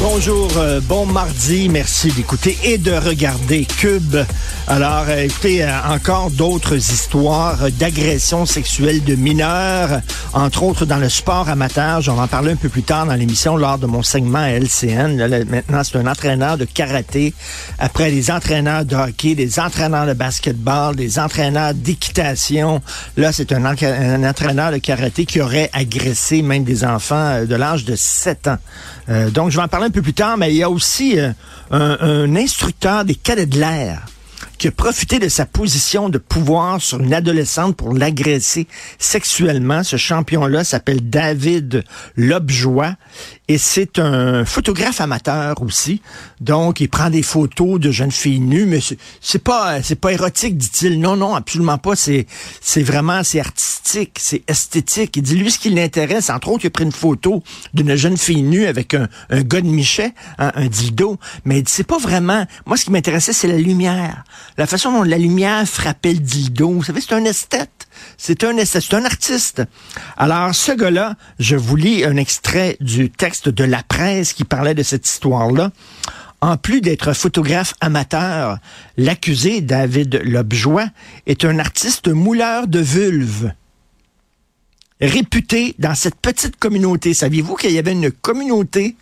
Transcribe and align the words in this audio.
Bonjour, 0.00 0.48
euh, 0.56 0.80
bon 0.80 1.06
mardi, 1.06 1.68
merci 1.68 2.10
d'écouter 2.12 2.58
et 2.64 2.78
de 2.78 2.92
regarder 2.92 3.64
Cube. 3.64 4.16
Alors, 4.66 5.04
euh, 5.08 5.24
écoutez, 5.24 5.62
euh, 5.62 5.68
encore 5.88 6.30
d'autres 6.30 6.76
histoires 6.76 7.70
d'agressions 7.70 8.46
sexuelles 8.46 9.02
de 9.04 9.14
mineurs, 9.14 10.00
entre 10.32 10.62
autres 10.64 10.86
dans 10.86 10.96
le 10.96 11.08
sport 11.08 11.48
amateur. 11.48 12.00
J'en 12.00 12.18
en 12.18 12.26
parler 12.26 12.52
un 12.52 12.56
peu 12.56 12.68
plus 12.68 12.82
tard 12.82 13.06
dans 13.06 13.14
l'émission 13.14 13.56
lors 13.56 13.78
de 13.78 13.86
mon 13.86 14.02
segment 14.02 14.40
à 14.40 14.50
LCN. 14.50 15.16
Là, 15.16 15.44
maintenant, 15.44 15.82
c'est 15.84 15.98
un 15.98 16.06
entraîneur 16.06 16.58
de 16.58 16.64
karaté. 16.64 17.34
Après, 17.78 18.10
les 18.10 18.30
entraîneurs 18.30 18.84
de 18.84 18.96
hockey, 18.96 19.34
des 19.34 19.60
entraîneurs 19.60 20.06
de 20.06 20.14
basketball, 20.14 20.96
des 20.96 21.18
entraîneurs 21.18 21.74
d'équitation. 21.74 22.80
Là, 23.16 23.32
c'est 23.32 23.52
un, 23.52 23.64
entraîneur 23.64 24.72
de 24.72 24.78
karaté 24.78 25.26
qui 25.26 25.40
aurait 25.40 25.70
agressé 25.72 26.42
même 26.42 26.64
des 26.64 26.84
enfants 26.84 27.44
de 27.44 27.54
l'âge 27.54 27.84
de 27.84 27.94
7 27.96 28.48
ans. 28.48 28.58
Donc, 29.32 29.50
je 29.50 29.56
vais 29.56 29.62
en 29.62 29.68
parler 29.68 29.81
un 29.82 29.90
peu 29.90 30.02
plus 30.02 30.14
tard, 30.14 30.36
mais 30.36 30.50
il 30.52 30.56
y 30.56 30.62
a 30.62 30.70
aussi 30.70 31.18
euh, 31.18 31.30
un, 31.70 31.98
un 32.00 32.36
instructeur 32.36 33.04
des 33.04 33.14
cadets 33.14 33.46
de 33.46 33.58
l'air 33.58 34.02
qui 34.62 34.68
a 34.68 34.70
profité 34.70 35.18
de 35.18 35.28
sa 35.28 35.44
position 35.44 36.08
de 36.08 36.18
pouvoir 36.18 36.80
sur 36.80 37.00
une 37.00 37.12
adolescente 37.12 37.74
pour 37.76 37.94
l'agresser 37.94 38.68
sexuellement. 38.96 39.82
Ce 39.82 39.96
champion-là 39.96 40.62
s'appelle 40.62 41.10
David 41.10 41.82
Lobjoie 42.16 42.94
et 43.48 43.58
c'est 43.58 43.98
un 43.98 44.44
photographe 44.44 45.00
amateur 45.00 45.60
aussi. 45.62 46.00
Donc, 46.40 46.80
il 46.80 46.88
prend 46.88 47.10
des 47.10 47.24
photos 47.24 47.80
de 47.80 47.90
jeunes 47.90 48.12
filles 48.12 48.38
nues, 48.38 48.66
mais 48.66 48.78
c'est- 48.80 49.38
pas 49.40 49.82
c'est 49.82 49.96
pas 50.00 50.12
érotique, 50.12 50.56
dit-il. 50.56 51.00
Non, 51.00 51.16
non, 51.16 51.34
absolument 51.34 51.78
pas. 51.78 51.96
C'est 51.96 52.26
c'est 52.60 52.84
vraiment 52.84 53.24
c'est 53.24 53.40
artistique, 53.40 54.16
c'est 54.20 54.44
esthétique. 54.46 55.16
Il 55.16 55.22
dit 55.24 55.34
lui 55.34 55.50
ce 55.50 55.58
qui 55.58 55.70
l'intéresse, 55.70 56.30
entre 56.30 56.48
autres, 56.50 56.64
il 56.64 56.68
a 56.68 56.70
pris 56.70 56.84
une 56.84 56.92
photo 56.92 57.42
d'une 57.74 57.96
jeune 57.96 58.16
fille 58.16 58.42
nue 58.42 58.66
avec 58.66 58.94
un, 58.94 59.08
un 59.28 59.42
gars 59.42 59.60
de 59.60 59.66
Michet, 59.66 60.14
un 60.38 60.66
dildo. 60.66 61.18
Mais 61.44 61.58
il 61.58 61.62
dit 61.64 61.72
c'est 61.72 61.82
pas 61.82 61.98
vraiment. 61.98 62.46
Moi, 62.64 62.76
ce 62.76 62.84
qui 62.84 62.92
m'intéressait, 62.92 63.32
c'est 63.32 63.48
la 63.48 63.56
lumière, 63.58 64.22
la 64.58 64.66
façon 64.66 64.92
dont 64.92 65.02
la 65.02 65.18
lumière 65.18 65.66
frappait 65.66 66.14
le 66.14 66.20
dildo. 66.20 66.70
Vous 66.70 66.82
savez, 66.82 67.00
c'est 67.00 67.14
un 67.14 67.24
esthète. 67.24 67.88
C'est 68.16 68.44
un 68.44 68.56
esthète, 68.56 68.84
c'est 68.88 68.96
un 68.96 69.04
artiste. 69.04 69.62
Alors, 70.16 70.54
ce 70.54 70.72
gars-là, 70.72 71.16
je 71.38 71.56
vous 71.56 71.76
lis 71.76 72.04
un 72.04 72.16
extrait 72.16 72.76
du 72.80 73.10
texte 73.10 73.48
de 73.48 73.64
la 73.64 73.82
presse 73.82 74.32
qui 74.32 74.44
parlait 74.44 74.74
de 74.74 74.82
cette 74.82 75.06
histoire-là. 75.06 75.70
En 76.40 76.56
plus 76.56 76.80
d'être 76.80 77.12
photographe 77.12 77.74
amateur, 77.80 78.58
l'accusé, 78.96 79.60
David 79.60 80.22
Lobjoie, 80.24 80.86
est 81.26 81.44
un 81.44 81.58
artiste 81.58 82.08
mouleur 82.08 82.66
de 82.66 82.80
vulves 82.80 83.52
réputé 85.02 85.74
dans 85.78 85.94
cette 85.94 86.16
petite 86.16 86.56
communauté. 86.56 87.12
Saviez-vous 87.12 87.56
qu'il 87.56 87.72
y 87.72 87.78
avait 87.78 87.92
une 87.92 88.12
communauté 88.12 88.96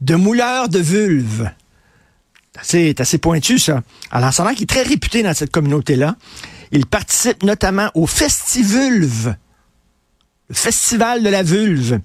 de 0.00 0.14
mouleurs 0.14 0.68
de 0.68 0.78
vulves? 0.78 1.50
C'est 2.60 3.00
assez 3.00 3.16
pointu, 3.18 3.58
ça. 3.58 3.82
Alors, 4.10 4.30
qu'il 4.30 4.64
est 4.64 4.66
très 4.66 4.82
réputé 4.82 5.22
dans 5.22 5.32
cette 5.32 5.50
communauté-là. 5.50 6.16
Il 6.70 6.84
participe 6.86 7.42
notamment 7.42 7.90
au 7.94 8.06
Festival 8.06 9.08
de 10.50 11.28
la 11.28 11.42
vulve, 11.42 12.00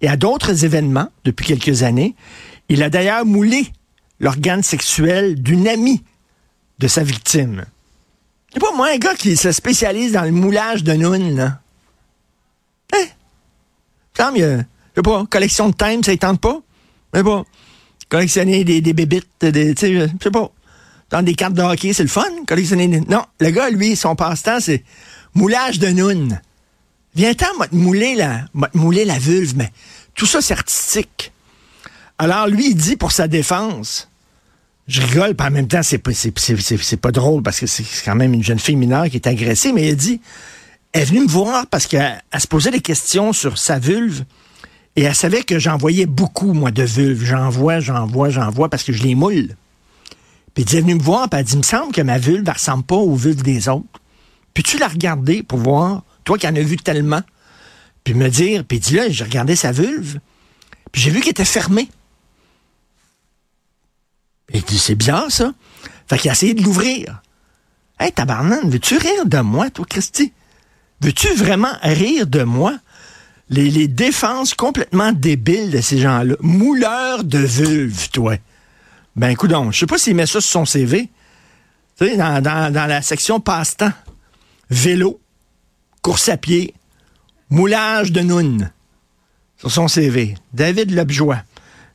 et 0.00 0.08
à 0.08 0.16
d'autres 0.16 0.64
événements 0.64 1.08
depuis 1.24 1.44
quelques 1.44 1.82
années. 1.82 2.14
Il 2.68 2.82
a 2.82 2.90
d'ailleurs 2.90 3.26
moulé 3.26 3.72
l'organe 4.20 4.62
sexuel 4.62 5.42
d'une 5.42 5.66
amie 5.66 6.02
de 6.78 6.88
sa 6.88 7.02
victime. 7.02 7.64
C'est 8.52 8.60
pas 8.60 8.72
moi 8.74 8.90
un 8.92 8.98
gars 8.98 9.14
qui 9.14 9.36
se 9.36 9.52
spécialise 9.52 10.12
dans 10.12 10.22
le 10.22 10.30
moulage 10.30 10.84
de 10.84 10.92
nounes, 10.94 11.36
là. 11.36 11.60
Hein? 12.94 13.04
Il 14.34 14.40
y 14.40 14.44
a, 14.44 14.58
je 14.58 14.62
sais 14.96 15.02
pas, 15.02 15.24
collection 15.26 15.68
de 15.68 15.74
thèmes, 15.74 16.02
ça 16.02 16.12
ne 16.12 16.16
tente 16.16 16.40
pas? 16.40 16.60
Sais 17.14 17.24
pas. 17.24 17.44
Collectionner 18.10 18.64
des, 18.64 18.92
bébites, 18.92 19.28
des, 19.40 19.74
tu 19.74 19.80
sais, 19.80 19.94
je 19.94 20.06
sais 20.22 20.30
pas. 20.30 20.50
Dans 21.08 21.22
des 21.22 21.34
cartes 21.34 21.54
de 21.54 21.62
hockey, 21.62 21.92
c'est 21.92 22.02
le 22.02 22.08
fun, 22.08 22.28
collectionner 22.46 22.88
des... 22.88 23.00
Non, 23.00 23.24
le 23.40 23.50
gars, 23.50 23.70
lui, 23.70 23.96
son 23.96 24.14
passe-temps, 24.14 24.60
c'est 24.60 24.84
moulage 25.34 25.78
de 25.78 25.88
nounes. 25.88 26.40
Viens-t'en, 27.14 27.56
m'a 27.58 27.68
te 27.68 27.74
mouler 27.74 28.14
la, 28.14 28.44
mouler 28.74 29.04
la 29.04 29.18
vulve, 29.18 29.54
mais 29.56 29.72
tout 30.14 30.26
ça, 30.26 30.42
c'est 30.42 30.54
artistique. 30.54 31.32
Alors, 32.18 32.46
lui, 32.46 32.70
il 32.70 32.74
dit 32.74 32.96
pour 32.96 33.12
sa 33.12 33.28
défense, 33.28 34.08
je 34.86 35.00
rigole, 35.00 35.34
puis 35.34 35.46
en 35.46 35.50
même 35.50 35.68
temps, 35.68 35.82
c'est 35.82 35.98
pas, 35.98 36.12
c'est, 36.12 36.32
c'est, 36.36 36.96
pas 36.96 37.12
drôle 37.12 37.42
parce 37.42 37.60
que 37.60 37.66
c'est 37.66 37.84
quand 38.04 38.16
même 38.16 38.34
une 38.34 38.42
jeune 38.42 38.58
fille 38.58 38.76
mineure 38.76 39.08
qui 39.08 39.16
est 39.16 39.26
agressée, 39.26 39.72
mais 39.72 39.88
il 39.88 39.96
dit, 39.96 40.20
elle 40.92 41.02
est 41.02 41.04
venue 41.06 41.20
me 41.20 41.28
voir 41.28 41.66
parce 41.68 41.86
qu'elle 41.86 42.20
elle 42.30 42.40
se 42.40 42.48
posait 42.48 42.72
des 42.72 42.80
questions 42.80 43.32
sur 43.32 43.56
sa 43.56 43.78
vulve 43.78 44.24
et 44.96 45.02
elle 45.02 45.14
savait 45.14 45.42
que 45.42 45.58
j'en 45.58 45.76
voyais 45.76 46.06
beaucoup, 46.06 46.52
moi, 46.52 46.70
de 46.70 46.82
vulves. 46.82 47.24
J'en 47.24 47.48
vois, 47.48 47.80
j'en 47.80 48.06
vois, 48.06 48.30
j'en 48.30 48.50
vois 48.50 48.68
parce 48.68 48.82
que 48.82 48.92
je 48.92 49.02
les 49.02 49.14
moule. 49.14 49.56
Puis 50.54 50.64
elle 50.68 50.78
est 50.78 50.80
venue 50.80 50.94
me 50.96 51.02
voir, 51.02 51.28
puis 51.28 51.38
elle 51.38 51.46
dit, 51.46 51.52
il 51.54 51.58
me 51.58 51.62
semble 51.62 51.92
que 51.92 52.02
ma 52.02 52.18
vulve, 52.18 52.44
elle 52.46 52.52
ressemble 52.52 52.82
pas 52.82 52.96
aux 52.96 53.14
vulves 53.14 53.42
des 53.42 53.68
autres. 53.68 53.86
Puis 54.52 54.62
tu 54.62 54.78
l'as 54.78 54.88
regardé 54.88 55.42
pour 55.42 55.58
voir, 55.58 56.02
toi 56.24 56.36
qui 56.36 56.48
en 56.48 56.56
as 56.56 56.60
vu 56.60 56.76
tellement, 56.76 57.22
puis 58.02 58.14
me 58.14 58.28
dire, 58.28 58.64
puis 58.64 58.80
dit 58.80 58.94
là, 58.94 59.08
j'ai 59.08 59.24
regardé 59.24 59.54
sa 59.54 59.70
vulve, 59.70 60.18
puis 60.90 61.00
j'ai 61.00 61.10
vu 61.10 61.20
qu'elle 61.20 61.30
était 61.30 61.44
fermée. 61.44 61.88
Et 64.52 64.60
dit, 64.60 64.78
c'est 64.78 64.96
bizarre, 64.96 65.30
ça. 65.30 65.52
Fait 66.08 66.18
qu'il 66.18 66.28
a 66.28 66.32
essayé 66.32 66.54
de 66.54 66.62
l'ouvrir. 66.62 67.22
Hey, 68.00 68.10
tabarnane, 68.10 68.68
veux-tu 68.68 68.96
rire 68.96 69.26
de 69.26 69.38
moi, 69.38 69.70
toi, 69.70 69.86
Christy? 69.88 70.32
Veux-tu 71.00 71.32
vraiment 71.34 71.72
rire 71.82 72.26
de 72.26 72.42
moi? 72.42 72.76
Les, 73.50 73.88
défenses 73.88 74.54
complètement 74.54 75.12
débiles 75.12 75.70
de 75.70 75.80
ces 75.80 75.98
gens-là. 75.98 76.36
Mouleur 76.40 77.24
de 77.24 77.38
vulve, 77.38 78.08
toi. 78.10 78.36
Ben, 79.16 79.28
écoute 79.28 79.50
donc, 79.50 79.72
je 79.72 79.80
sais 79.80 79.86
pas 79.86 79.98
s'il 79.98 80.14
met 80.14 80.26
ça 80.26 80.40
sur 80.40 80.50
son 80.50 80.64
CV. 80.64 81.10
Tu 81.98 82.06
sais, 82.06 82.16
dans, 82.16 82.40
dans, 82.40 82.72
dans 82.72 82.86
la 82.86 83.02
section 83.02 83.40
passe-temps. 83.40 83.92
Vélo, 84.70 85.20
course 86.00 86.28
à 86.28 86.36
pied, 86.36 86.74
moulage 87.50 88.12
de 88.12 88.20
nounes. 88.20 88.70
Sur 89.58 89.70
son 89.70 89.88
CV. 89.88 90.36
David 90.54 90.92
Lobjoie. 90.92 91.42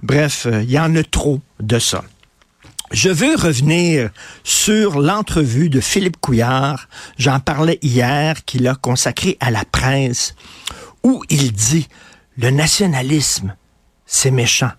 Bref, 0.03 0.45
euh, 0.45 0.61
il 0.61 0.69
y 0.69 0.77
en 0.77 0.95
a 0.95 1.03
trop 1.03 1.41
de 1.59 1.79
ça. 1.79 2.03
Je 2.91 3.09
veux 3.09 3.35
revenir 3.35 4.11
sur 4.43 4.99
l'entrevue 4.99 5.69
de 5.69 5.79
Philippe 5.79 6.17
Couillard. 6.21 6.87
J'en 7.17 7.39
parlais 7.39 7.79
hier, 7.81 8.45
qu'il 8.45 8.67
a 8.67 8.75
consacré 8.75 9.37
à 9.39 9.49
la 9.49 9.65
presse, 9.65 10.35
où 11.03 11.23
il 11.29 11.51
dit 11.51 11.87
le 12.37 12.51
nationalisme, 12.51 13.55
c'est 14.05 14.31
méchant. 14.31 14.71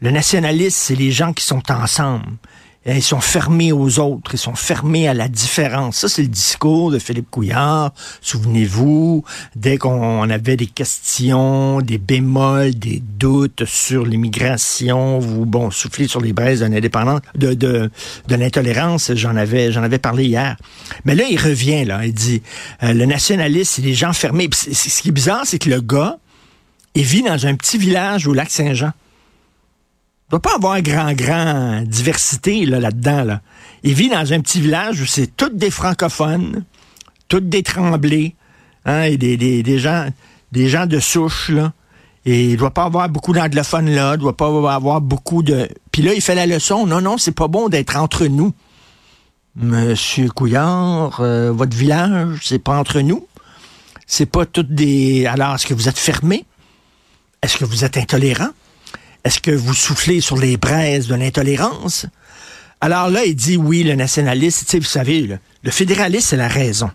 Le 0.00 0.10
nationalisme, 0.10 0.78
c'est 0.78 0.94
les 0.94 1.10
gens 1.10 1.32
qui 1.32 1.44
sont 1.44 1.70
ensemble. 1.72 2.36
Ils 2.86 3.02
sont 3.02 3.20
fermés 3.20 3.72
aux 3.72 3.98
autres, 3.98 4.34
ils 4.34 4.38
sont 4.38 4.54
fermés 4.54 5.06
à 5.06 5.12
la 5.12 5.28
différence. 5.28 5.98
Ça, 5.98 6.08
c'est 6.08 6.22
le 6.22 6.28
discours 6.28 6.90
de 6.90 6.98
Philippe 6.98 7.30
Couillard. 7.30 7.92
Souvenez-vous, 8.22 9.22
dès 9.54 9.76
qu'on 9.76 10.30
avait 10.30 10.56
des 10.56 10.66
questions, 10.66 11.82
des 11.82 11.98
bémols, 11.98 12.74
des 12.74 13.02
doutes 13.02 13.66
sur 13.66 14.06
l'immigration, 14.06 15.18
vous, 15.18 15.44
bon, 15.44 15.70
soufflez 15.70 16.08
sur 16.08 16.22
les 16.22 16.32
braises 16.32 16.60
d'un 16.60 16.72
indépendant, 16.72 17.18
de, 17.34 17.52
de, 17.52 17.90
de 18.28 18.34
l'intolérance, 18.34 19.12
j'en 19.14 19.36
avais, 19.36 19.72
j'en 19.72 19.82
avais 19.82 19.98
parlé 19.98 20.24
hier. 20.24 20.56
Mais 21.04 21.14
là, 21.14 21.24
il 21.30 21.38
revient, 21.38 21.84
là, 21.84 22.06
il 22.06 22.14
dit, 22.14 22.40
euh, 22.82 22.94
le 22.94 23.04
nationalisme, 23.04 23.72
c'est 23.74 23.82
les 23.82 23.94
gens 23.94 24.14
fermés. 24.14 24.48
Ce 24.54 25.02
qui 25.02 25.10
est 25.10 25.12
bizarre, 25.12 25.42
c'est 25.44 25.58
que 25.58 25.68
le 25.68 25.82
gars, 25.82 26.16
il 26.94 27.04
vit 27.04 27.22
dans 27.22 27.46
un 27.46 27.54
petit 27.56 27.76
village 27.76 28.26
au 28.26 28.32
lac 28.32 28.50
Saint-Jean. 28.50 28.92
Il 30.30 30.38
doit 30.38 30.42
pas 30.42 30.54
avoir 30.54 30.80
grand, 30.80 31.12
grand 31.12 31.82
diversité 31.82 32.64
là, 32.64 32.78
là-dedans. 32.78 33.24
Là. 33.24 33.40
Il 33.82 33.94
vit 33.94 34.08
dans 34.08 34.32
un 34.32 34.40
petit 34.40 34.60
village 34.60 35.00
où 35.00 35.06
c'est 35.06 35.26
toutes 35.26 35.56
des 35.56 35.72
francophones, 35.72 36.64
toutes 37.26 37.48
des 37.48 37.64
tremblés, 37.64 38.36
hein, 38.84 39.02
et 39.02 39.16
des, 39.16 39.36
des, 39.36 39.64
des 39.64 39.78
gens, 39.80 40.06
des 40.52 40.68
gens 40.68 40.86
de 40.86 41.00
souche, 41.00 41.48
là. 41.48 41.72
Et 42.26 42.50
il 42.50 42.56
doit 42.56 42.70
pas 42.70 42.84
avoir 42.84 43.08
beaucoup 43.08 43.32
d'anglophones 43.32 43.90
là, 43.90 44.12
il 44.14 44.20
doit 44.20 44.36
pas 44.36 44.46
avoir 44.72 45.00
beaucoup 45.00 45.42
de. 45.42 45.68
Puis 45.90 46.02
là, 46.02 46.14
il 46.14 46.20
fait 46.20 46.36
la 46.36 46.46
leçon. 46.46 46.86
Non, 46.86 47.00
non, 47.00 47.18
c'est 47.18 47.32
pas 47.32 47.48
bon 47.48 47.68
d'être 47.68 47.96
entre 47.96 48.26
nous. 48.26 48.52
Monsieur 49.56 50.28
Couillard, 50.28 51.18
euh, 51.18 51.50
votre 51.50 51.76
village, 51.76 52.38
c'est 52.42 52.60
pas 52.60 52.78
entre 52.78 53.00
nous. 53.00 53.26
C'est 54.06 54.26
pas 54.26 54.46
toutes 54.46 54.72
des. 54.72 55.26
Alors, 55.26 55.56
est-ce 55.56 55.66
que 55.66 55.74
vous 55.74 55.88
êtes 55.88 55.98
fermé? 55.98 56.44
Est-ce 57.42 57.56
que 57.56 57.64
vous 57.64 57.84
êtes 57.84 57.96
intolérant? 57.96 58.50
Est-ce 59.24 59.40
que 59.40 59.50
vous 59.50 59.74
soufflez 59.74 60.20
sur 60.20 60.36
les 60.36 60.56
braises 60.56 61.06
de 61.06 61.14
l'intolérance? 61.14 62.06
Alors 62.80 63.10
là, 63.10 63.24
il 63.24 63.36
dit 63.36 63.56
oui, 63.56 63.82
le 63.82 63.94
nationaliste, 63.94 64.64
tu 64.64 64.70
sais, 64.70 64.78
vous 64.78 64.84
savez, 64.84 65.38
le, 65.62 65.70
fédéraliste, 65.70 66.28
c'est 66.28 66.36
la 66.36 66.48
raison. 66.48 66.90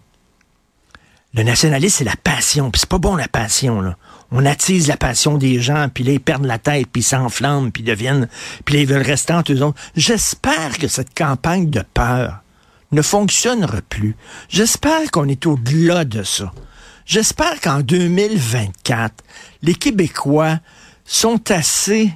Le 1.35 1.43
nationalisme, 1.43 1.97
c'est 1.99 2.03
la 2.05 2.15
passion. 2.15 2.71
Puis 2.71 2.79
c'est 2.79 2.89
pas 2.89 2.97
bon, 2.97 3.15
la 3.15 3.27
passion, 3.27 3.81
là. 3.81 3.95
On 4.31 4.45
attise 4.45 4.87
la 4.87 4.97
passion 4.97 5.37
des 5.37 5.61
gens, 5.61 5.87
puis 5.93 6.03
là, 6.03 6.13
ils 6.13 6.19
perdent 6.19 6.45
la 6.45 6.57
tête, 6.57 6.87
puis 6.91 7.01
ils 7.01 7.05
s'enflamment, 7.05 7.69
puis 7.69 7.83
ils 7.83 7.85
deviennent... 7.85 8.27
Puis 8.65 8.75
là, 8.75 8.81
ils 8.81 8.87
veulent 8.87 9.05
rester 9.05 9.33
entre 9.33 9.53
eux 9.53 9.61
autres. 9.61 9.79
J'espère 9.95 10.79
que 10.79 10.87
cette 10.87 11.15
campagne 11.15 11.69
de 11.69 11.83
peur 11.93 12.41
ne 12.91 13.01
fonctionnera 13.03 13.81
plus. 13.87 14.15
J'espère 14.49 15.11
qu'on 15.11 15.27
est 15.27 15.45
au-delà 15.45 16.05
de 16.05 16.23
ça. 16.23 16.51
J'espère 17.05 17.61
qu'en 17.61 17.81
2024, 17.81 19.13
les 19.61 19.75
Québécois 19.75 20.57
sont 21.05 21.51
assez 21.51 22.11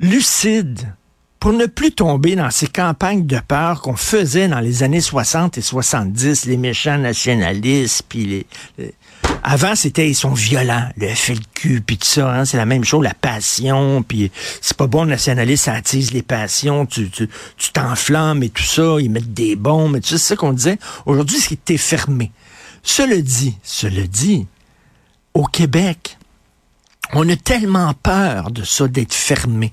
lucides 0.00 0.94
pour 1.42 1.52
ne 1.52 1.66
plus 1.66 1.90
tomber 1.90 2.36
dans 2.36 2.52
ces 2.52 2.68
campagnes 2.68 3.26
de 3.26 3.40
peur 3.40 3.82
qu'on 3.82 3.96
faisait 3.96 4.46
dans 4.46 4.60
les 4.60 4.84
années 4.84 5.00
60 5.00 5.58
et 5.58 5.60
70, 5.60 6.44
les 6.44 6.56
méchants 6.56 6.98
nationalistes, 6.98 8.04
puis 8.08 8.46
les, 8.78 8.94
Avant, 9.42 9.74
c'était 9.74 10.08
ils 10.08 10.14
sont 10.14 10.34
violents, 10.34 10.88
le 10.96 11.08
FLQ, 11.08 11.80
puis 11.84 11.98
tout 11.98 12.06
ça, 12.06 12.32
hein, 12.32 12.44
c'est 12.44 12.58
la 12.58 12.64
même 12.64 12.84
chose, 12.84 13.02
la 13.02 13.12
passion, 13.12 14.04
puis 14.04 14.30
c'est 14.60 14.76
pas 14.76 14.86
bon, 14.86 15.02
le 15.02 15.10
nationaliste, 15.10 15.64
ça 15.64 15.72
attise 15.72 16.12
les 16.12 16.22
passions, 16.22 16.86
tu 16.86 17.08
t'enflammes 17.72 18.38
tu, 18.38 18.46
et 18.46 18.50
tout 18.50 18.62
ça, 18.62 18.98
ils 19.00 19.10
mettent 19.10 19.34
des 19.34 19.56
bombes, 19.56 19.96
et 19.96 20.00
tout 20.00 20.10
ça, 20.10 20.18
c'est 20.18 20.28
ça 20.28 20.36
qu'on 20.36 20.52
disait. 20.52 20.78
Aujourd'hui, 21.06 21.38
c'est 21.40 21.76
fermé. 21.76 22.30
Cela 22.84 23.20
dit, 23.20 23.56
cela 23.64 24.06
dit, 24.06 24.46
au 25.34 25.44
Québec, 25.44 26.18
on 27.14 27.28
a 27.28 27.36
tellement 27.36 27.92
peur 27.94 28.50
de 28.50 28.64
ça, 28.64 28.88
d'être 28.88 29.12
fermé, 29.12 29.70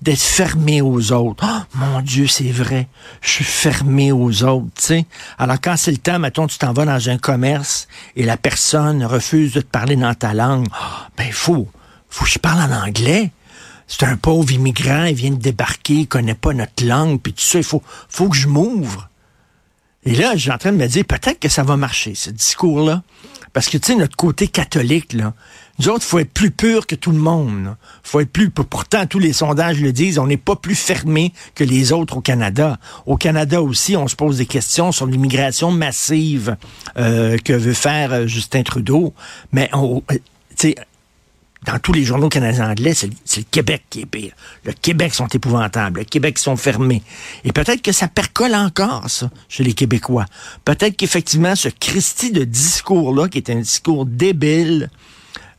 d'être 0.00 0.20
fermé 0.20 0.80
aux 0.80 1.12
autres. 1.12 1.44
Oh, 1.46 1.76
mon 1.76 2.00
Dieu, 2.00 2.26
c'est 2.26 2.50
vrai, 2.50 2.88
je 3.20 3.30
suis 3.30 3.44
fermé 3.44 4.10
aux 4.12 4.42
autres, 4.44 4.68
tu 4.76 4.84
sais. 4.84 5.06
Alors 5.38 5.60
quand 5.62 5.76
c'est 5.76 5.90
le 5.90 5.98
temps, 5.98 6.18
mettons, 6.18 6.46
tu 6.46 6.58
t'en 6.58 6.72
vas 6.72 6.86
dans 6.86 7.08
un 7.08 7.18
commerce 7.18 7.88
et 8.16 8.24
la 8.24 8.36
personne 8.36 9.04
refuse 9.04 9.52
de 9.52 9.60
te 9.60 9.66
parler 9.66 9.96
dans 9.96 10.14
ta 10.14 10.32
langue, 10.32 10.66
oh, 10.70 11.06
ben 11.16 11.30
faut, 11.30 11.68
faut 12.08 12.24
que 12.24 12.30
je 12.30 12.38
parle 12.38 12.72
en 12.72 12.86
anglais. 12.86 13.32
C'est 13.86 14.04
un 14.04 14.16
pauvre 14.16 14.52
immigrant, 14.52 15.04
il 15.04 15.14
vient 15.14 15.30
de 15.30 15.36
débarquer, 15.36 15.94
il 15.94 16.08
connaît 16.08 16.34
pas 16.34 16.52
notre 16.52 16.84
langue, 16.84 17.20
puis 17.22 17.32
tout 17.32 17.42
ça, 17.42 17.58
il 17.58 17.64
faut, 17.64 17.82
faut 18.08 18.28
que 18.28 18.36
je 18.36 18.46
m'ouvre. 18.46 19.08
Et 20.04 20.14
là, 20.14 20.36
j'ai 20.36 20.50
en 20.50 20.58
train 20.58 20.72
de 20.72 20.76
me 20.76 20.86
dire, 20.86 21.04
peut-être 21.04 21.40
que 21.40 21.48
ça 21.48 21.62
va 21.62 21.76
marcher, 21.76 22.14
ce 22.14 22.30
discours-là. 22.30 23.02
Parce 23.52 23.68
que, 23.68 23.78
tu 23.78 23.92
sais, 23.92 23.98
notre 23.98 24.16
côté 24.16 24.46
catholique, 24.46 25.12
là, 25.12 25.34
nous 25.78 25.88
autres, 25.88 26.04
faut 26.04 26.18
être 26.18 26.32
plus 26.32 26.50
pur 26.50 26.86
que 26.86 26.94
tout 26.94 27.10
le 27.10 27.18
monde. 27.18 27.76
faut 28.02 28.20
être 28.20 28.30
plus... 28.30 28.50
Pourtant, 28.50 29.06
tous 29.06 29.18
les 29.18 29.32
sondages 29.32 29.80
le 29.80 29.92
disent, 29.92 30.18
on 30.18 30.26
n'est 30.26 30.36
pas 30.36 30.56
plus 30.56 30.74
fermé 30.74 31.32
que 31.54 31.64
les 31.64 31.92
autres 31.92 32.18
au 32.18 32.20
Canada. 32.20 32.78
Au 33.06 33.16
Canada 33.16 33.62
aussi, 33.62 33.96
on 33.96 34.08
se 34.08 34.16
pose 34.16 34.38
des 34.38 34.46
questions 34.46 34.92
sur 34.92 35.06
l'immigration 35.06 35.70
massive 35.70 36.56
euh, 36.98 37.38
que 37.38 37.52
veut 37.52 37.74
faire 37.74 38.12
euh, 38.12 38.26
Justin 38.26 38.62
Trudeau. 38.62 39.14
Mais, 39.52 39.70
on, 39.72 40.02
euh, 40.10 40.18
sais, 40.56 40.74
dans 41.66 41.78
tous 41.78 41.92
les 41.92 42.04
journaux 42.04 42.28
canadiens 42.28 42.70
anglais, 42.70 42.94
c'est 42.94 43.08
le 43.08 43.44
Québec 43.50 43.82
qui 43.90 44.00
est 44.00 44.06
pire. 44.06 44.32
Le 44.64 44.72
Québec 44.72 45.14
sont 45.14 45.26
épouvantables. 45.26 46.00
Le 46.00 46.04
Québec 46.04 46.38
sont 46.38 46.56
fermés. 46.56 47.02
Et 47.44 47.52
peut-être 47.52 47.82
que 47.82 47.92
ça 47.92 48.08
percole 48.08 48.54
encore, 48.54 49.10
ça, 49.10 49.30
chez 49.48 49.64
les 49.64 49.72
Québécois. 49.72 50.26
Peut-être 50.64 50.96
qu'effectivement, 50.96 51.56
ce 51.56 51.68
Christie 51.68 52.32
de 52.32 52.44
discours-là, 52.44 53.28
qui 53.28 53.38
est 53.38 53.50
un 53.50 53.60
discours 53.60 54.06
débile, 54.06 54.88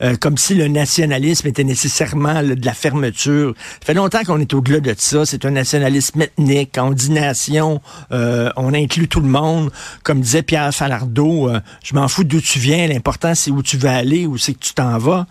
euh, 0.01 0.15
comme 0.15 0.37
si 0.37 0.55
le 0.55 0.67
nationalisme 0.67 1.47
était 1.47 1.63
nécessairement 1.63 2.41
de 2.41 2.65
la 2.65 2.73
fermeture. 2.73 3.53
Ça 3.81 3.85
fait 3.87 3.93
longtemps 3.93 4.23
qu'on 4.23 4.39
est 4.39 4.53
au-delà 4.53 4.79
de 4.79 4.95
ça. 4.97 5.25
C'est 5.25 5.45
un 5.45 5.51
nationalisme 5.51 6.21
ethnique. 6.21 6.71
Quand 6.75 6.89
on 6.89 6.93
dit 6.93 7.11
nation, 7.11 7.81
euh, 8.11 8.49
on 8.55 8.73
inclut 8.73 9.07
tout 9.07 9.19
le 9.19 9.27
monde. 9.27 9.71
Comme 10.03 10.21
disait 10.21 10.41
Pierre 10.41 10.73
Falardeau, 10.73 11.49
euh, 11.49 11.59
je 11.83 11.95
m'en 11.95 12.07
fous 12.07 12.23
d'où 12.23 12.39
tu 12.39 12.59
viens. 12.59 12.87
L'important, 12.87 13.35
c'est 13.35 13.51
où 13.51 13.61
tu 13.61 13.77
veux 13.77 13.89
aller, 13.89 14.25
où 14.25 14.37
c'est 14.37 14.53
que 14.53 14.59
tu 14.59 14.73
t'en 14.73 14.97
vas. 14.97 15.27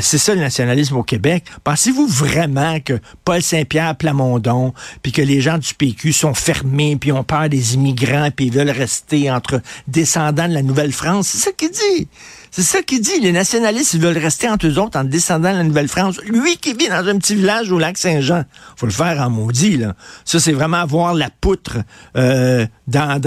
c'est 0.00 0.18
ça 0.18 0.34
le 0.34 0.40
nationalisme 0.40 0.96
au 0.96 1.02
Québec. 1.02 1.44
Pensez-vous 1.64 2.06
vraiment 2.06 2.80
que 2.80 2.98
Paul 3.24 3.42
Saint-Pierre 3.42 3.96
Plamondon, 3.96 4.72
puis 5.02 5.12
que 5.12 5.22
les 5.22 5.40
gens 5.40 5.58
du 5.58 5.74
PQ 5.74 6.12
sont 6.12 6.34
fermés, 6.34 6.96
puis 6.96 7.12
ont 7.12 7.24
peur 7.24 7.48
des 7.48 7.74
immigrants, 7.74 8.30
puis 8.34 8.46
ils 8.46 8.52
veulent 8.52 8.70
rester 8.70 9.30
entre 9.30 9.60
descendants 9.86 10.48
de 10.48 10.54
la 10.54 10.62
Nouvelle-France? 10.62 11.28
C'est 11.28 11.38
ça 11.38 11.52
qu'il 11.52 11.70
dit. 11.70 12.08
C'est 12.50 12.62
ça 12.62 12.82
qu'il 12.82 13.00
dit. 13.00 13.20
Les 13.20 13.32
nationalistes, 13.32 13.94
ils 13.94 14.00
veulent 14.00 14.18
rester 14.18 14.48
entre 14.48 14.66
eux 14.66 14.78
autres 14.78 14.98
en 14.98 15.04
descendant 15.04 15.52
de 15.52 15.58
la 15.58 15.64
Nouvelle-France. 15.64 16.20
Lui 16.26 16.56
qui 16.56 16.72
vit 16.72 16.88
dans 16.88 17.06
un 17.06 17.18
petit 17.18 17.34
village 17.34 17.70
au 17.70 17.78
lac 17.78 17.98
Saint-Jean. 17.98 18.44
Faut 18.76 18.86
le 18.86 18.92
faire 18.92 19.20
en 19.20 19.30
maudit, 19.30 19.76
là. 19.76 19.94
Ça, 20.24 20.40
c'est 20.40 20.52
vraiment 20.52 20.84
voir 20.86 21.14
la 21.14 21.30
poutre, 21.30 21.78
euh, 22.16 22.66
dans, 22.86 23.20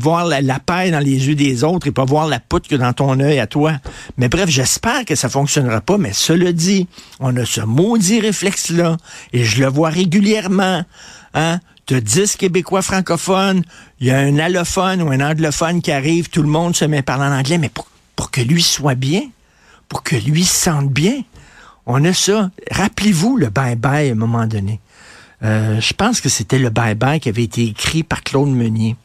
voir 0.00 0.26
la, 0.26 0.58
paille 0.58 0.90
dans 0.90 1.00
les 1.00 1.28
yeux 1.28 1.34
des 1.34 1.64
autres 1.64 1.86
et 1.86 1.92
pas 1.92 2.04
voir 2.04 2.26
la 2.26 2.40
poutre 2.40 2.68
que 2.68 2.76
dans 2.76 2.92
ton 2.92 3.18
œil 3.20 3.38
à 3.38 3.46
toi. 3.46 3.74
Mais 4.16 4.28
bref, 4.28 4.48
j'espère 4.48 5.04
que 5.04 5.14
ça 5.14 5.28
fonctionnera 5.28 5.80
pas, 5.80 5.98
mais 5.98 6.12
cela 6.12 6.52
dit, 6.52 6.86
on 7.20 7.36
a 7.36 7.44
ce 7.44 7.60
maudit 7.62 8.20
réflexe-là 8.20 8.96
et 9.32 9.44
je 9.44 9.62
le 9.62 9.68
vois 9.68 9.90
régulièrement. 9.90 10.84
Hein? 11.34 11.60
de 11.88 12.00
10 12.00 12.36
Québécois 12.36 12.82
francophones, 12.82 13.62
il 14.00 14.08
y 14.08 14.10
a 14.10 14.18
un 14.18 14.38
allophone 14.38 15.02
ou 15.02 15.10
un 15.12 15.20
anglophone 15.20 15.80
qui 15.80 15.92
arrive, 15.92 16.28
tout 16.30 16.42
le 16.42 16.48
monde 16.48 16.74
se 16.74 16.84
met 16.84 16.98
à 16.98 17.02
parler 17.02 17.26
en 17.26 17.38
anglais, 17.38 17.58
mais 17.58 17.68
pourquoi? 17.68 17.95
Pour 18.16 18.30
que 18.30 18.40
lui 18.40 18.62
soit 18.62 18.94
bien, 18.94 19.22
pour 19.88 20.02
que 20.02 20.16
lui 20.16 20.44
se 20.44 20.54
sente 20.54 20.90
bien. 20.90 21.22
On 21.86 22.04
a 22.04 22.12
ça. 22.12 22.50
Rappelez-vous 22.70 23.36
le 23.36 23.46
bye-bye 23.48 24.08
à 24.08 24.12
un 24.12 24.16
moment 24.16 24.46
donné. 24.46 24.80
Euh, 25.42 25.80
je 25.80 25.92
pense 25.92 26.20
que 26.20 26.28
c'était 26.28 26.58
le 26.58 26.70
bye-bye 26.70 27.20
qui 27.20 27.28
avait 27.28 27.44
été 27.44 27.64
écrit 27.64 28.02
par 28.02 28.22
Claude 28.22 28.48
Meunier. 28.48 28.96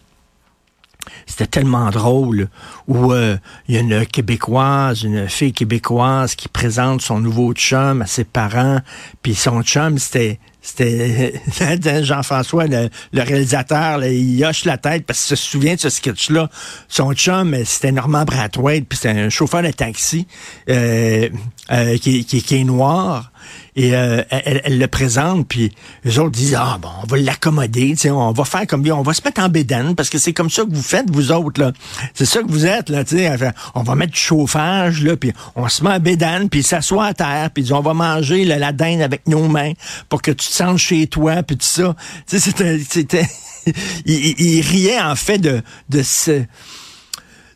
C'était 1.26 1.48
tellement 1.48 1.90
drôle 1.90 2.48
où 2.88 3.12
euh, 3.12 3.38
il 3.68 3.76
y 3.76 3.78
a 3.78 3.82
une 3.82 4.06
québécoise, 4.06 5.04
une 5.04 5.28
fille 5.28 5.54
québécoise 5.54 6.36
qui 6.36 6.48
présente 6.48 7.02
son 7.02 7.20
nouveau 7.20 7.54
chum 7.54 8.02
à 8.02 8.08
ses 8.08 8.24
parents, 8.24 8.80
puis 9.24 9.34
son 9.34 9.64
chum 9.64 9.98
c'était 9.98 10.40
c'était 10.62 11.34
Jean-François, 12.04 12.66
le, 12.68 12.90
réalisateur, 13.14 14.04
il 14.06 14.44
hoche 14.46 14.66
la 14.66 14.78
tête 14.78 15.06
parce 15.06 15.26
qu'il 15.26 15.36
se 15.36 15.44
souvient 15.44 15.74
de 15.74 15.80
ce 15.80 15.90
sketch-là. 15.90 16.50
Son 16.88 17.14
chum, 17.14 17.56
c'était 17.66 17.92
Normand 17.92 18.26
Brathwaite, 18.26 18.88
puis 18.88 18.98
c'était 19.02 19.20
un 19.20 19.30
chauffeur 19.30 19.64
de 19.64 19.72
taxi 19.72 20.28
euh, 20.70 21.30
euh, 21.72 21.98
qui, 21.98 22.26
qui, 22.26 22.44
qui, 22.44 22.56
est 22.56 22.64
noir. 22.64 23.32
Et 23.76 23.96
euh, 23.96 24.22
elle, 24.30 24.78
le 24.78 24.88
présente, 24.88 25.48
puis 25.48 25.72
les 26.04 26.20
autres 26.20 26.32
disent 26.32 26.58
ah 26.60 26.78
bon, 26.80 26.90
on 27.04 27.08
va 27.08 27.18
l'accommoder, 27.18 27.96
on 28.12 28.32
va 28.32 28.44
faire 28.44 28.68
comme 28.68 28.86
on 28.92 29.02
va 29.02 29.14
se 29.14 29.22
mettre 29.24 29.42
en 29.42 29.50
bédaine 29.50 29.96
parce 29.96 30.10
que 30.10 30.18
c'est 30.18 30.34
comme 30.34 30.50
ça 30.50 30.64
que 30.64 30.74
vous 30.74 30.82
faites 30.82 31.10
vous 31.10 31.32
autres 31.32 31.62
là. 31.62 31.72
C'est 32.14 32.26
ça 32.26 32.42
que 32.42 32.52
vous 32.52 32.66
êtes 32.66 32.90
là, 32.90 33.04
tu 33.04 33.18
sais. 33.18 33.32
On 33.74 33.84
va 33.84 33.96
mettre 33.96 34.12
du 34.12 34.20
chauffage 34.20 35.04
là, 35.04 35.16
puis 35.16 35.32
on 35.56 35.68
se 35.70 35.84
met 35.84 35.92
en 35.92 36.00
bédane, 36.00 36.50
puis 36.50 36.64
s'assoit 36.64 37.06
à 37.08 37.14
terre, 37.14 37.50
puis 37.54 37.72
on 37.72 37.80
va 37.80 37.94
manger 37.94 38.44
la 38.46 38.74
dinde 38.74 39.02
avec 39.02 39.28
nos 39.28 39.48
mains 39.48 39.72
pour 40.10 40.22
que 40.22 40.32
tu 40.32 40.51
te 40.52 40.78
chez 40.78 41.08
toi, 41.08 41.44
puis 41.44 41.58
tout 41.58 41.66
ça. 41.66 41.96
Tu 42.28 42.40
sais, 42.40 42.80
c'était, 42.90 43.28
il, 44.06 44.62
riait 44.62 45.00
en 45.00 45.16
fait 45.16 45.38
de 45.38 45.62
de 45.90 46.04
ce 46.04 46.44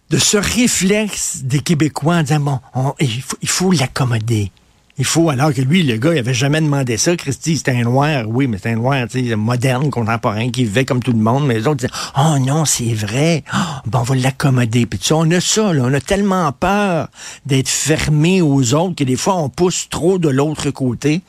de 0.10 0.18
ce 0.18 0.38
réflexe 0.38 1.40
des 1.44 1.60
Québécois 1.60 2.18
en 2.18 2.22
disant 2.24 2.40
bon, 2.40 2.60
il 3.00 3.50
faut 3.50 3.72
l'accommoder. 3.72 4.52
Il 4.98 5.04
faut, 5.04 5.30
alors 5.30 5.54
que 5.54 5.62
lui, 5.62 5.84
le 5.84 5.98
gars, 5.98 6.14
il 6.14 6.20
avait 6.20 6.34
jamais 6.34 6.62
demandé 6.62 6.96
ça. 6.96 7.18
Christy, 7.18 7.58
c'était 7.58 7.72
un 7.72 7.84
noir, 7.84 8.24
oui, 8.28 8.48
mais 8.48 8.56
c'était 8.56 8.70
un 8.70 8.78
noir, 8.78 9.06
tu 9.10 9.28
sais, 9.28 9.36
moderne, 9.36 9.90
contemporain, 9.90 10.50
qui 10.52 10.64
vivait 10.64 10.86
comme 10.86 11.04
tout 11.04 11.12
le 11.12 11.20
monde. 11.20 11.46
Mais 11.46 11.56
les 11.56 11.68
autres 11.68 11.82
disaient, 11.82 11.92
oh 12.18 12.40
non, 12.40 12.64
c'est 12.64 12.94
vrai. 12.94 13.44
Oh, 13.54 13.90
on 13.94 14.04
va 14.04 14.16
l'accommoder. 14.16 14.86
Puis 14.86 15.00
tu 15.00 15.08
sais, 15.08 15.14
on 15.14 15.30
a 15.32 15.42
ça, 15.42 15.74
là. 15.74 15.84
On 15.86 15.94
a 15.94 16.00
tellement 16.00 16.50
peur 16.54 17.10
d'être 17.46 17.68
fermé 17.68 18.42
aux 18.42 18.74
autres 18.74 18.96
que 18.96 19.04
des 19.04 19.18
fois, 19.18 19.36
on 19.36 19.50
pousse 19.50 19.90
trop 19.90 20.18
de 20.18 20.30
l'autre 20.30 20.70
côté. 20.72 21.22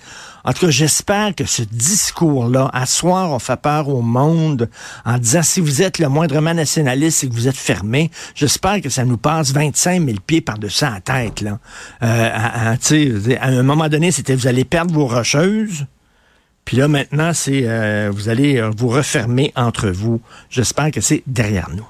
En 0.47 0.53
tout 0.53 0.67
cas, 0.67 0.71
j'espère 0.71 1.35
que 1.35 1.45
ce 1.45 1.63
discours-là, 1.63 2.71
à 2.73 2.87
soir, 2.87 3.33
on 3.33 3.41
fait 3.41 3.61
peur 3.61 3.89
au 3.89 4.01
monde 4.01 4.71
en 5.05 5.19
disant 5.19 5.43
si 5.43 5.61
vous 5.61 5.83
êtes 5.83 5.99
le 5.99 6.09
moindrement 6.09 6.55
nationaliste 6.55 7.25
et 7.25 7.29
que 7.29 7.35
vous 7.35 7.49
êtes 7.49 7.57
fermé, 7.57 8.13
j'espère 8.37 8.81
que 8.81 8.89
ça 8.89 9.05
nous 9.05 9.17
passe 9.17 9.53
25 9.53 10.05
000 10.05 10.19
pieds 10.25 10.41
par-dessus 10.41 10.85
la 10.85 11.01
tête. 11.01 11.41
Là. 11.41 11.59
Euh, 12.05 12.31
à, 12.33 12.71
à, 12.71 13.49
un 13.49 13.63
moment 13.65 13.89
donné, 13.89 14.13
c'était 14.13 14.37
vous 14.37 14.47
allez 14.47 14.65
perdre 14.65 14.95
vos 14.95 15.09
rocheuses. 15.09 15.87
Puis 16.65 16.77
là, 16.77 16.87
maintenant, 16.87 17.33
c'est 17.35 17.63
euh, 17.65 18.13
vous 18.15 18.29
allez 18.29 18.59
euh, 18.59 18.71
vous 18.77 18.89
refermer 18.89 19.53
entre 19.57 19.89
vous. 19.89 20.21
J'espère 20.49 20.93
que 20.93 21.01
c'est 21.01 21.25
derrière 21.27 21.71
nous. 21.75 21.87